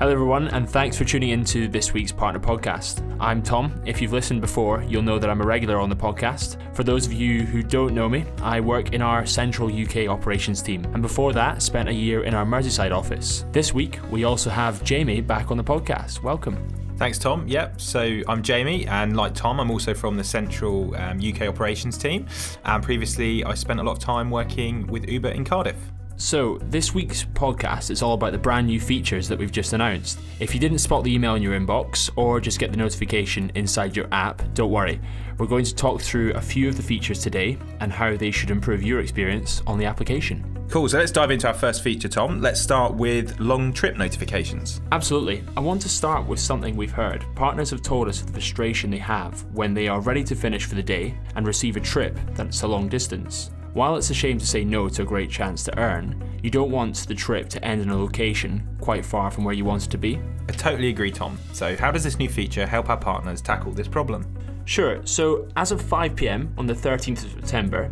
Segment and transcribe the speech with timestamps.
[0.00, 3.06] Hello, everyone, and thanks for tuning in to this week's partner podcast.
[3.20, 3.82] I'm Tom.
[3.84, 6.56] If you've listened before, you'll know that I'm a regular on the podcast.
[6.74, 10.62] For those of you who don't know me, I work in our central UK operations
[10.62, 13.44] team, and before that, spent a year in our Merseyside office.
[13.52, 16.22] This week, we also have Jamie back on the podcast.
[16.22, 16.56] Welcome.
[16.96, 17.46] Thanks, Tom.
[17.46, 17.78] Yep.
[17.78, 22.26] So I'm Jamie, and like Tom, I'm also from the central um, UK operations team.
[22.64, 25.76] And previously, I spent a lot of time working with Uber in Cardiff.
[26.20, 30.18] So, this week's podcast is all about the brand new features that we've just announced.
[30.38, 33.96] If you didn't spot the email in your inbox or just get the notification inside
[33.96, 35.00] your app, don't worry.
[35.38, 38.50] We're going to talk through a few of the features today and how they should
[38.50, 40.44] improve your experience on the application.
[40.68, 42.42] Cool, so let's dive into our first feature, Tom.
[42.42, 44.82] Let's start with long trip notifications.
[44.92, 45.42] Absolutely.
[45.56, 47.24] I want to start with something we've heard.
[47.34, 50.66] Partners have told us of the frustration they have when they are ready to finish
[50.66, 53.52] for the day and receive a trip that's a long distance.
[53.72, 56.72] While it's a shame to say no to a great chance to earn, you don't
[56.72, 59.90] want the trip to end in a location quite far from where you want it
[59.90, 60.20] to be.
[60.48, 61.38] I totally agree, Tom.
[61.52, 64.26] So, how does this new feature help our partners tackle this problem?
[64.64, 67.90] Sure, so as of 5pm on the 13th of September,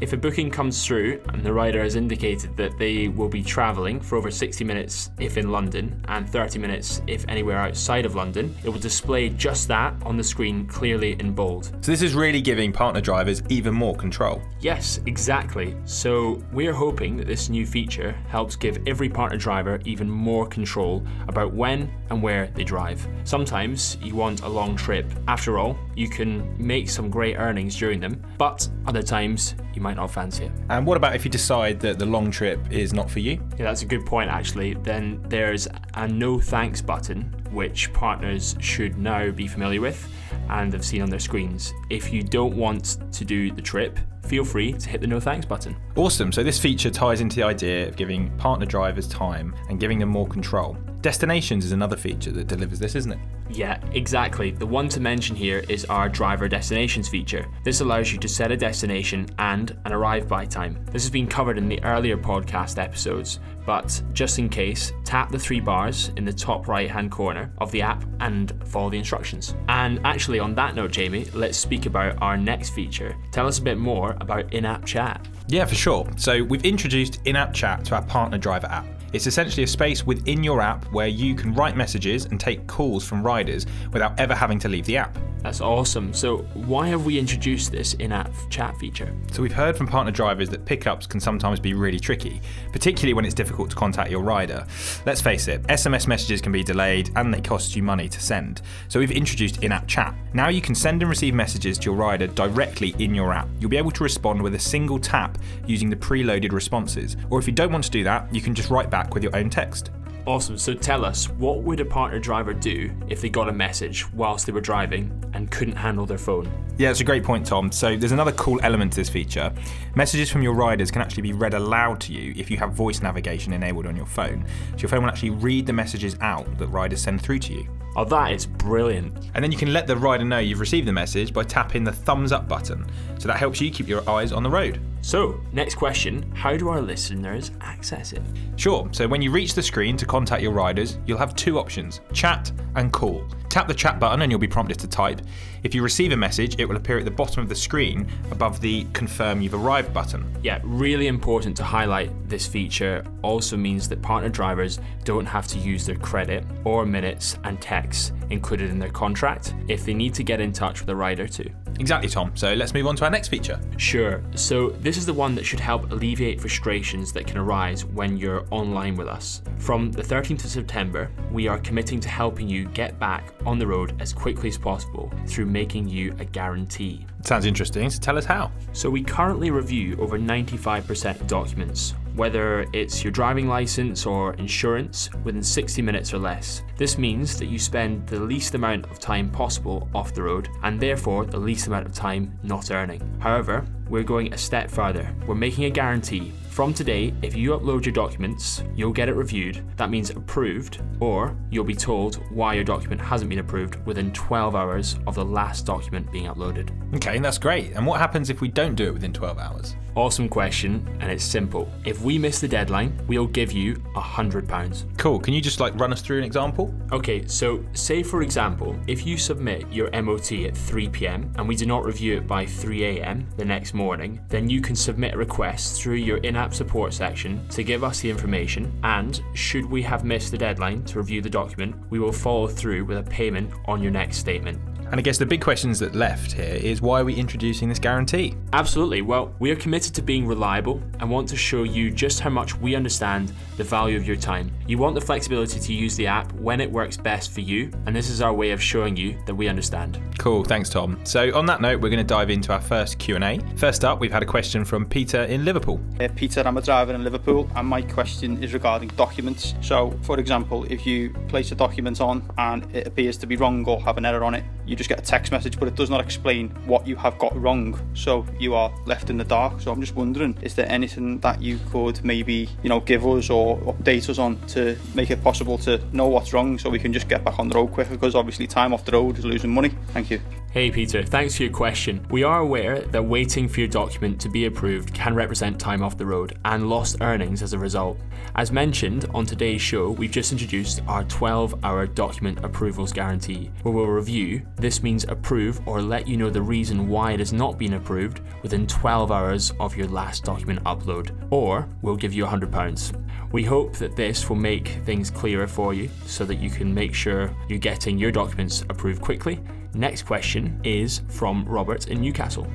[0.00, 4.00] if a booking comes through and the rider has indicated that they will be travelling
[4.00, 8.54] for over 60 minutes if in London and 30 minutes if anywhere outside of London,
[8.64, 11.66] it will display just that on the screen clearly in bold.
[11.82, 14.40] So, this is really giving partner drivers even more control.
[14.60, 15.76] Yes, exactly.
[15.84, 21.04] So, we're hoping that this new feature helps give every partner driver even more control
[21.28, 23.06] about when and where they drive.
[23.24, 25.06] Sometimes you want a long trip.
[25.28, 29.96] After all, you can make some great earnings during them, but other times you might
[29.96, 30.52] not fancy it.
[30.70, 33.32] And what about if you decide that the long trip is not for you?
[33.58, 34.72] Yeah, that's a good point actually.
[34.72, 40.10] Then there's a no thanks button, which partners should now be familiar with
[40.48, 41.74] and have seen on their screens.
[41.90, 45.46] If you don't want to do the trip, feel free to hit the no thanks
[45.46, 45.76] button.
[45.96, 46.32] Awesome.
[46.32, 50.08] So, this feature ties into the idea of giving partner drivers time and giving them
[50.08, 50.76] more control.
[51.00, 53.18] Destinations is another feature that delivers this, isn't it?
[53.52, 54.52] Yeah, exactly.
[54.52, 57.46] The one to mention here is our driver destinations feature.
[57.64, 60.84] This allows you to set a destination and an arrive by time.
[60.92, 65.38] This has been covered in the earlier podcast episodes, but just in case, tap the
[65.38, 69.54] three bars in the top right hand corner of the app and follow the instructions.
[69.68, 73.16] And actually, on that note, Jamie, let's speak about our next feature.
[73.32, 75.26] Tell us a bit more about in app chat.
[75.48, 76.08] Yeah, for sure.
[76.16, 78.86] So, we've introduced in app chat to our partner driver app.
[79.12, 83.04] It's essentially a space within your app where you can write messages and take calls
[83.04, 85.18] from riders without ever having to leave the app.
[85.42, 86.12] That's awesome.
[86.12, 89.14] So, why have we introduced this in app chat feature?
[89.32, 92.42] So, we've heard from partner drivers that pickups can sometimes be really tricky,
[92.72, 94.66] particularly when it's difficult to contact your rider.
[95.06, 98.60] Let's face it, SMS messages can be delayed and they cost you money to send.
[98.88, 100.14] So, we've introduced in app chat.
[100.34, 103.48] Now, you can send and receive messages to your rider directly in your app.
[103.60, 107.16] You'll be able to respond with a single tap using the preloaded responses.
[107.30, 109.34] Or if you don't want to do that, you can just write back with your
[109.34, 109.90] own text.
[110.26, 110.58] Awesome.
[110.58, 114.46] So tell us, what would a partner driver do if they got a message whilst
[114.46, 116.50] they were driving and couldn't handle their phone?
[116.76, 117.72] Yeah, it's a great point, Tom.
[117.72, 119.52] So there's another cool element to this feature.
[119.96, 123.02] Messages from your riders can actually be read aloud to you if you have voice
[123.02, 124.44] navigation enabled on your phone.
[124.72, 127.68] So your phone will actually read the messages out that riders send through to you.
[127.96, 129.30] Oh, that is brilliant.
[129.34, 131.92] And then you can let the rider know you've received the message by tapping the
[131.92, 132.86] thumbs up button.
[133.18, 134.80] So that helps you keep your eyes on the road.
[135.02, 138.22] So, next question How do our listeners access it?
[138.56, 142.00] Sure, so when you reach the screen to contact your riders, you'll have two options
[142.12, 143.24] chat and call.
[143.50, 145.20] Tap the chat button and you'll be prompted to type.
[145.64, 148.60] If you receive a message, it will appear at the bottom of the screen above
[148.60, 150.24] the confirm you've arrived button.
[150.40, 155.58] Yeah, really important to highlight this feature also means that partner drivers don't have to
[155.58, 160.22] use their credit or minutes and texts included in their contract if they need to
[160.22, 161.50] get in touch with a rider too.
[161.80, 162.30] Exactly, Tom.
[162.34, 163.58] So let's move on to our next feature.
[163.78, 164.22] Sure.
[164.34, 168.46] So, this is the one that should help alleviate frustrations that can arise when you're
[168.50, 169.40] online with us.
[169.56, 173.66] From the 13th of September, we are committing to helping you get back on the
[173.66, 177.06] road as quickly as possible through making you a guarantee.
[177.22, 177.90] Sounds interesting.
[177.90, 178.50] So tell us how.
[178.72, 185.10] So, we currently review over 95% of documents, whether it's your driving license or insurance,
[185.24, 186.62] within 60 minutes or less.
[186.76, 190.80] This means that you spend the least amount of time possible off the road and
[190.80, 193.00] therefore the least amount of time not earning.
[193.20, 195.14] However, we're going a step further.
[195.26, 196.32] We're making a guarantee.
[196.48, 199.62] From today, if you upload your documents, you'll get it reviewed.
[199.76, 204.56] That means approved, or you'll be told why your document hasn't been approved within 12
[204.56, 206.70] hours of the last document being uploaded.
[206.96, 207.72] Okay, that's great.
[207.72, 209.76] And what happens if we don't do it within 12 hours?
[209.94, 211.70] Awesome question, and it's simple.
[211.84, 214.98] If we miss the deadline, we'll give you £100.
[214.98, 215.18] Cool.
[215.18, 216.74] Can you just like run us through an example?
[216.92, 221.56] Okay, so say for example, if you submit your MOT at 3 pm and we
[221.56, 223.79] do not review it by 3 am the next morning,
[224.28, 228.00] then you can submit a request through your in app support section to give us
[228.00, 228.72] the information.
[228.82, 232.84] And should we have missed the deadline to review the document, we will follow through
[232.84, 234.58] with a payment on your next statement.
[234.90, 237.78] And I guess the big questions that left here is why are we introducing this
[237.78, 238.34] guarantee?
[238.52, 239.02] Absolutely.
[239.02, 242.56] Well, we are committed to being reliable and want to show you just how much
[242.56, 244.50] we understand the value of your time.
[244.66, 247.94] You want the flexibility to use the app when it works best for you, and
[247.94, 250.00] this is our way of showing you that we understand.
[250.18, 250.98] Cool, thanks Tom.
[251.04, 253.38] So on that note, we're going to dive into our first Q&A.
[253.56, 255.80] First up, we've had a question from Peter in Liverpool.
[256.00, 259.54] Uh, Peter, I'm a driver in Liverpool, and my question is regarding documents.
[259.60, 263.64] So, for example, if you place a document on and it appears to be wrong
[263.66, 265.90] or have an error on it, you just get a text message, but it does
[265.90, 267.78] not explain what you have got wrong.
[267.92, 269.60] So you are left in the dark.
[269.60, 273.28] So I'm just wondering, is there anything that you could maybe, you know, give us
[273.28, 276.94] or update us on to make it possible to know what's wrong so we can
[276.94, 277.90] just get back on the road quicker?
[277.90, 279.70] Because obviously time off the road is losing money.
[279.88, 280.18] Thank you.
[280.52, 282.04] Hey Peter, thanks for your question.
[282.10, 285.96] We are aware that waiting for your document to be approved can represent time off
[285.96, 288.00] the road and lost earnings as a result.
[288.34, 293.72] As mentioned on today's show, we've just introduced our 12 hour document approvals guarantee, where
[293.72, 297.56] we'll review, this means approve or let you know the reason why it has not
[297.56, 303.06] been approved within 12 hours of your last document upload, or we'll give you £100.
[303.30, 306.92] We hope that this will make things clearer for you so that you can make
[306.92, 309.38] sure you're getting your documents approved quickly.
[309.74, 312.46] Next question is from Robert in Newcastle.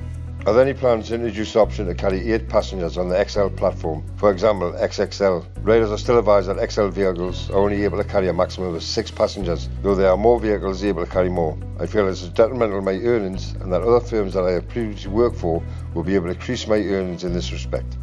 [0.44, 3.48] Are there any plans to introduce the option to carry 8 passengers on the XL
[3.48, 5.44] platform, for example XXL?
[5.62, 8.82] Riders are still advised that XL vehicles are only able to carry a maximum of
[8.82, 11.58] 6 passengers, though there are more vehicles able to carry more.
[11.80, 14.68] I feel this is detrimental to my earnings and that other firms that I have
[14.68, 15.62] previously worked for
[15.94, 17.96] will be able to increase my earnings in this respect.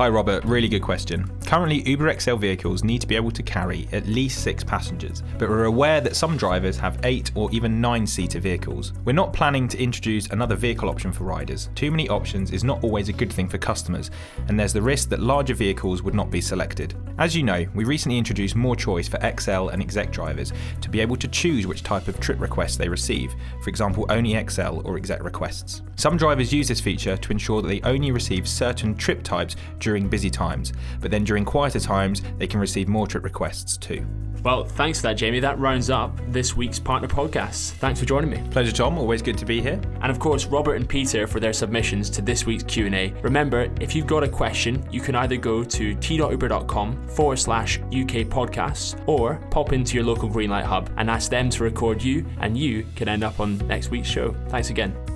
[0.00, 0.46] Hi, Robert.
[0.46, 1.30] Really good question.
[1.44, 5.50] Currently, Uber XL vehicles need to be able to carry at least six passengers, but
[5.50, 8.94] we're aware that some drivers have eight or even nine seater vehicles.
[9.04, 11.68] We're not planning to introduce another vehicle option for riders.
[11.74, 14.10] Too many options is not always a good thing for customers,
[14.48, 16.94] and there's the risk that larger vehicles would not be selected.
[17.18, 21.00] As you know, we recently introduced more choice for XL and exec drivers to be
[21.00, 24.96] able to choose which type of trip request they receive, for example, only XL or
[24.96, 25.82] exec requests.
[25.96, 29.56] Some drivers use this feature to ensure that they only receive certain trip types
[29.90, 34.06] during busy times, but then during quieter times, they can receive more trip requests too.
[34.44, 35.40] Well, thanks for that, Jamie.
[35.40, 37.72] That rounds up this week's partner podcast.
[37.72, 38.40] Thanks for joining me.
[38.52, 38.98] Pleasure, Tom.
[38.98, 39.80] Always good to be here.
[40.00, 43.12] And of course, Robert and Peter for their submissions to this week's Q&A.
[43.20, 48.30] Remember, if you've got a question, you can either go to t.uber.com forward slash UK
[48.30, 52.56] podcasts or pop into your local Greenlight hub and ask them to record you, and
[52.56, 54.36] you can end up on next week's show.
[54.50, 55.09] Thanks again.